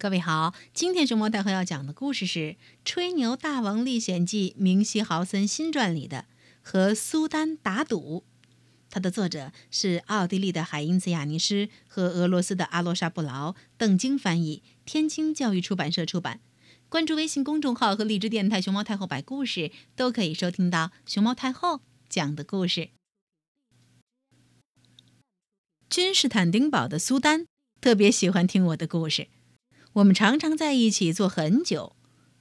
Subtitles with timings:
[0.00, 2.38] 各位好，今天熊猫太后要讲的故事是
[2.86, 6.20] 《吹牛大王历险记》明希豪森新传里的
[6.62, 8.24] 《和苏丹打赌》。
[8.88, 16.40] 它的作者是奥地利的海因茨·雅尼施和俄罗斯的阿洛沙布劳，邓晶翻译，天津教育出版社出版。
[16.88, 22.88] 关注微信公众号和荔枝电台“熊猫太后摆故事”，都可以收听到熊猫太后讲的故事。
[25.90, 27.44] 君士坦丁堡的苏丹
[27.82, 29.28] 特别喜欢听我的故事。
[30.00, 31.94] 我们常常在一起坐很久，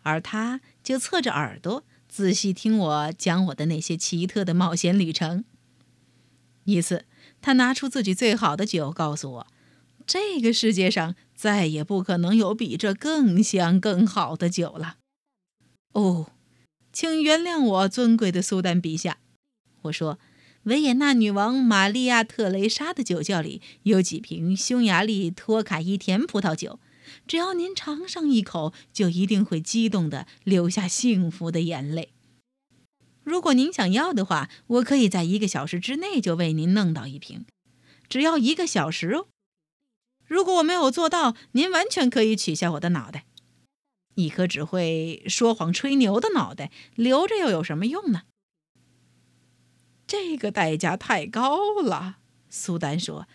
[0.03, 5.43] 而他就侧着耳朵仔细听我讲我的那些奇特的冒险旅程。
[6.63, 7.05] 一次，
[7.41, 9.47] 他拿出自己最好的酒，告诉我
[10.07, 14.97] ：“这个世界上再也不可能有比这更香、更好的酒了。”
[15.93, 16.31] 哦，
[16.93, 19.17] 请原谅我，尊贵的苏丹陛下，
[19.81, 20.17] 我说
[20.63, 26.79] ：“维也纳女王玛利亚·特蕾莎的酒窖里有几瓶匈牙利托卡伊甜葡萄酒。”
[27.27, 32.13] 只要您尝上一口，就一定会激动的流下幸福的眼泪。
[33.23, 37.45] 如果您想要的话，我可以在一个小时之内就为您弄到一瓶，
[38.07, 39.27] 只要一个小时哦。
[40.25, 43.25] 如果我没有做到，您完全可以取下我的脑袋。
[44.15, 48.23] 一颗只会说谎吹牛的脑袋，留着又有什么用呢？
[50.05, 52.17] 这个代价太高了，
[52.49, 53.27] 苏丹说。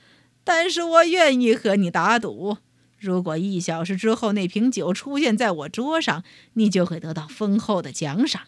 [0.42, 2.58] 但是我愿意和你打赌。
[3.04, 6.24] 如果一小时之后那瓶酒出现在我桌上，
[6.54, 8.44] 你就会得到丰厚的奖赏。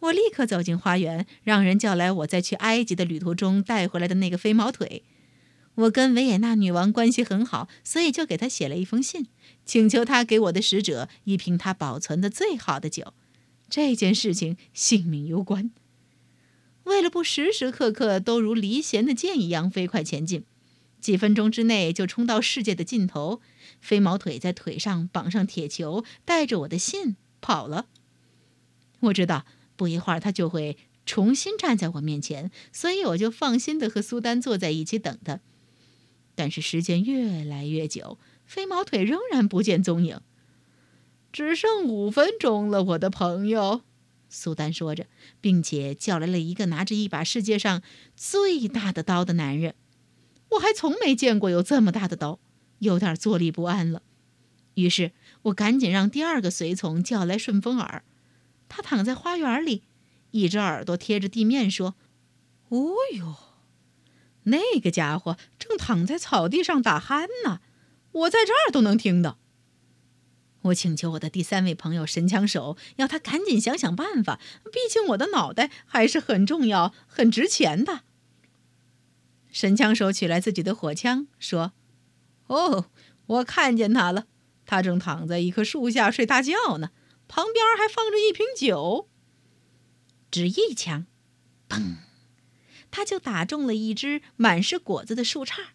[0.00, 5.04] 我立刻走进花园，让人叫来我在去埃及的旅途中带回来的那个飞毛腿。
[5.76, 9.26] 我跟维也纳女王关系很好，所以就给她写了一封信，
[9.64, 13.14] 请求她给我的使者一瓶她保存的最好的酒。
[13.68, 15.70] 这件事情性命攸关。
[16.84, 20.44] 为了不时时刻刻都如离弦的箭一样飞快前进。
[21.06, 23.40] 几分钟之内就冲到世界的尽头，
[23.80, 27.86] 飞毛腿在腿上绑上铁球，带着我的信跑了。
[28.98, 35.38] 我知道不一会儿他就会重新站在我面前，所以我就放心的和苏丹坐在一起等他。
[36.34, 40.20] 但是时间越来越久，飞毛腿仍然不见踪影。
[41.32, 43.82] 只剩五分钟了，我的朋友，
[44.28, 45.06] 苏丹说着，
[45.40, 47.82] 并且叫来了一个拿着一把世界上
[48.16, 49.76] 最大的刀的男人。
[50.50, 52.38] 我还从没见过有这么大的刀，
[52.78, 54.02] 有点坐立不安了。
[54.74, 55.12] 于是
[55.42, 58.04] 我赶紧让第二个随从叫来顺风耳。
[58.68, 59.84] 他躺在花园里，
[60.32, 61.94] 一只耳朵贴着地面，说
[62.68, 63.36] ：“哦哟，
[64.44, 67.60] 那个家伙正躺在草地上打鼾呢，
[68.12, 69.38] 我在这儿都能听到。”
[70.66, 78.02] 我请求我的第三位朋友神枪手，要他赶紧想想办法，毕竟我的脑袋还是很重要、很值钱的。
[79.56, 81.72] 神枪手取来自己的火枪，说
[82.48, 82.90] ：“哦，
[83.24, 84.26] 我看见他了，
[84.66, 86.90] 他正躺在一棵树下睡大觉呢，
[87.26, 89.08] 旁边还放着一瓶酒。”
[90.30, 91.06] 只一枪，
[91.70, 91.96] 砰，
[92.90, 95.68] 他就打中了一只满是果子的树杈，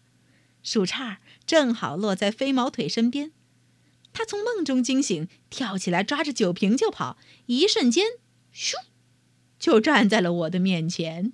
[0.62, 3.32] 树杈正好落在飞毛腿身边。
[4.12, 8.06] 他从梦中惊醒，跳起来抓着酒瓶就跑，一瞬间，
[8.54, 8.74] 咻，
[9.58, 11.32] 就站在了我的面前。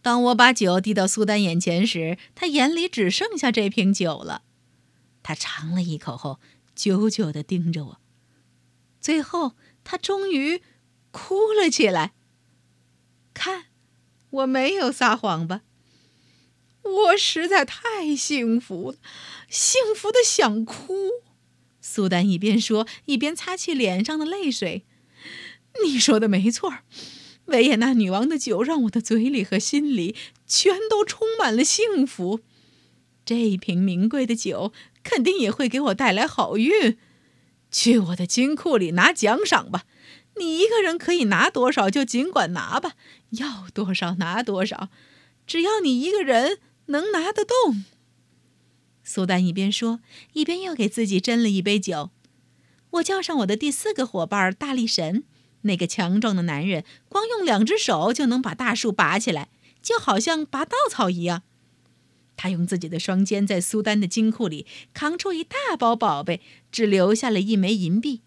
[0.00, 4.42] 当我把酒递到苏丹眼前时，他眼里只剩下这瓶酒了。
[5.22, 6.40] 他尝了一口后，
[6.74, 8.00] 久久地盯着我。
[9.00, 9.54] 最后，
[9.84, 10.62] 他终于
[11.10, 12.14] 哭了起来。
[13.34, 13.66] 看，
[14.30, 15.62] 我没有撒谎吧？
[16.82, 18.98] 我实在太幸福了，
[19.50, 20.94] 幸福的想哭。
[21.80, 24.86] 苏丹一边说，一边擦去脸上的泪水。
[25.84, 26.72] 你说的没错。
[27.48, 30.16] 维也纳女王的酒让我的嘴里和心里
[30.46, 32.40] 全都充满了幸福。
[33.24, 34.72] 这一瓶名贵的酒
[35.02, 36.96] 肯定也会给我带来好运。
[37.70, 39.84] 去我的金库里拿奖赏吧！
[40.36, 42.94] 你一个人可以拿多少就尽管拿吧，
[43.30, 44.88] 要多少拿多少，
[45.46, 47.84] 只要你一个人能拿得动。
[49.02, 50.00] 苏丹一边说，
[50.32, 52.10] 一边又给自己斟了一杯酒。
[52.92, 55.24] 我叫上我的第四个伙伴大力神。
[55.62, 59.48] 那个强壮的男人光用两只手就能把大树拔起来，
[59.82, 61.42] 就好像拔稻草一样。
[62.36, 64.64] 他用自己的双肩在苏丹的金库里
[64.94, 66.40] 扛出一大包宝贝，
[66.70, 68.22] 只留下了一枚银币。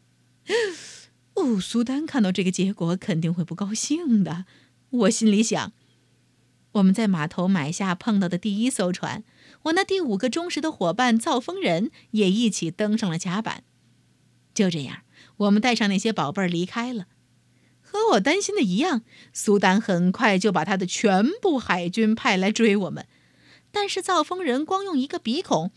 [1.35, 4.43] 哦，苏丹看到这个结果肯定会不高兴的。
[4.89, 5.71] 我心里想，
[6.73, 9.23] 我们在码头买下碰到的第一艘船，
[9.63, 13.63] 我那第五个忠实的伙伴造风人也一起登上了甲板。
[14.53, 15.03] 就这样，
[15.37, 17.05] 我们带上那些宝贝儿离开了。
[17.91, 19.01] 和我担心的一样，
[19.33, 23.05] 苏丹很快就把他的全部海军派来追我们。
[23.69, 25.71] 但是造风人光用一个鼻孔，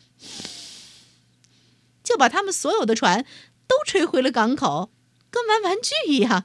[2.05, 3.27] 就把他们所有的船
[3.67, 4.93] 都吹回了港口，
[5.29, 6.45] 跟玩玩具一样。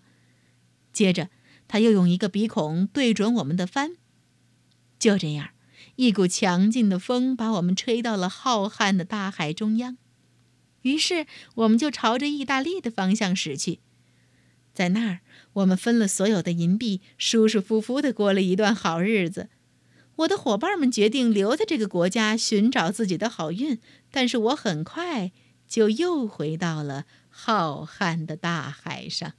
[0.92, 1.30] 接着，
[1.68, 3.98] 他又用一个鼻孔对准我们的帆。
[4.98, 5.50] 就这样，
[5.98, 10.00] 一股强劲的风把我们吹到了浩瀚的大海中央。
[10.81, 13.81] 于是，我们就朝着意大利的方向驶去。
[14.79, 15.19] 在那儿，
[15.51, 19.49] 我们分了所有的银币，舒舒服服地过了一段好日子。
[20.15, 25.33] 我的伙伴们决定留在这个国家寻找自己的好运，但是我很快
[25.67, 29.33] 就又回到了浩瀚的大海上。